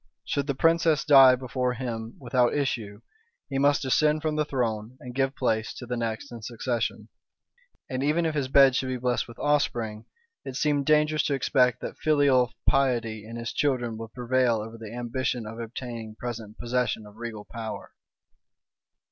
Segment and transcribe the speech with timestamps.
[0.25, 3.01] Should the princess die before him without issue,
[3.49, 7.09] he must descend from the throne, and give place to the next in succession;
[7.87, 10.05] and even if his bed should be blest with offspring,
[10.43, 14.91] it seemed dangerous to expect that filial piety in his children would prevail over the
[14.91, 17.91] ambition of obtaining present possession of regal power.